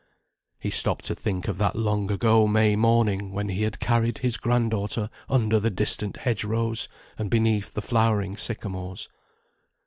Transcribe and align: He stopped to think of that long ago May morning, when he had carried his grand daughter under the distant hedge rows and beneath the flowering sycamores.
He 0.59 0.71
stopped 0.71 1.05
to 1.05 1.13
think 1.13 1.47
of 1.47 1.59
that 1.59 1.75
long 1.75 2.09
ago 2.11 2.47
May 2.47 2.75
morning, 2.75 3.33
when 3.33 3.49
he 3.49 3.61
had 3.61 3.79
carried 3.79 4.17
his 4.17 4.35
grand 4.35 4.71
daughter 4.71 5.11
under 5.29 5.59
the 5.59 5.69
distant 5.69 6.17
hedge 6.17 6.43
rows 6.43 6.89
and 7.19 7.29
beneath 7.29 7.75
the 7.75 7.83
flowering 7.83 8.35
sycamores. 8.35 9.09